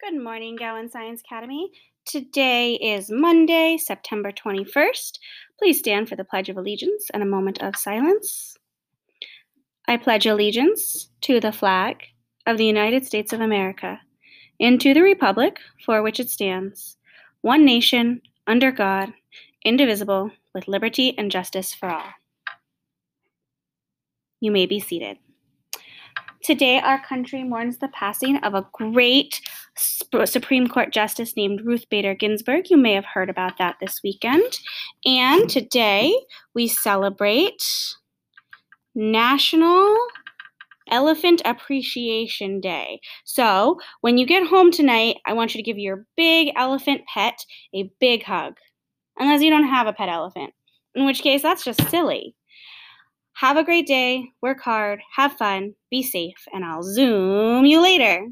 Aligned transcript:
Good 0.00 0.22
morning, 0.22 0.54
Gowan 0.54 0.88
Science 0.88 1.22
Academy. 1.22 1.72
Today 2.04 2.74
is 2.74 3.10
Monday, 3.10 3.76
September 3.76 4.30
21st. 4.30 5.18
Please 5.58 5.80
stand 5.80 6.08
for 6.08 6.14
the 6.14 6.22
Pledge 6.22 6.48
of 6.48 6.56
Allegiance 6.56 7.06
and 7.12 7.20
a 7.20 7.26
moment 7.26 7.60
of 7.60 7.74
silence. 7.74 8.56
I 9.88 9.96
pledge 9.96 10.24
allegiance 10.24 11.10
to 11.22 11.40
the 11.40 11.50
flag 11.50 12.04
of 12.46 12.58
the 12.58 12.64
United 12.64 13.06
States 13.06 13.32
of 13.32 13.40
America 13.40 14.00
and 14.60 14.80
to 14.80 14.94
the 14.94 15.02
Republic 15.02 15.58
for 15.84 16.00
which 16.00 16.20
it 16.20 16.30
stands, 16.30 16.96
one 17.40 17.64
nation, 17.64 18.22
under 18.46 18.70
God, 18.70 19.12
indivisible, 19.64 20.30
with 20.54 20.68
liberty 20.68 21.18
and 21.18 21.28
justice 21.28 21.74
for 21.74 21.90
all. 21.90 22.10
You 24.40 24.52
may 24.52 24.66
be 24.66 24.78
seated. 24.78 25.18
Today, 26.42 26.80
our 26.80 27.02
country 27.04 27.42
mourns 27.42 27.78
the 27.78 27.88
passing 27.88 28.36
of 28.38 28.54
a 28.54 28.66
great 28.72 29.40
Supreme 29.76 30.68
Court 30.68 30.92
Justice 30.92 31.36
named 31.36 31.62
Ruth 31.64 31.88
Bader 31.90 32.14
Ginsburg. 32.14 32.70
You 32.70 32.76
may 32.76 32.92
have 32.94 33.04
heard 33.04 33.28
about 33.28 33.58
that 33.58 33.76
this 33.80 34.00
weekend. 34.04 34.58
And 35.04 35.50
today, 35.50 36.14
we 36.54 36.68
celebrate 36.68 37.64
National 38.94 39.96
Elephant 40.90 41.42
Appreciation 41.44 42.60
Day. 42.60 43.00
So, 43.24 43.78
when 44.00 44.16
you 44.16 44.24
get 44.24 44.46
home 44.46 44.70
tonight, 44.70 45.16
I 45.26 45.32
want 45.32 45.54
you 45.54 45.58
to 45.58 45.66
give 45.66 45.78
your 45.78 46.06
big 46.16 46.52
elephant 46.56 47.02
pet 47.12 47.44
a 47.74 47.90
big 48.00 48.22
hug. 48.22 48.56
Unless 49.18 49.42
you 49.42 49.50
don't 49.50 49.68
have 49.68 49.88
a 49.88 49.92
pet 49.92 50.08
elephant, 50.08 50.54
in 50.94 51.04
which 51.04 51.22
case, 51.22 51.42
that's 51.42 51.64
just 51.64 51.88
silly. 51.90 52.36
Have 53.38 53.56
a 53.56 53.64
great 53.64 53.86
day, 53.86 54.32
work 54.42 54.60
hard, 54.60 55.00
have 55.14 55.32
fun, 55.34 55.74
be 55.90 56.02
safe, 56.02 56.46
and 56.52 56.64
I'll 56.64 56.82
Zoom 56.82 57.64
you 57.64 57.80
later. 57.80 58.26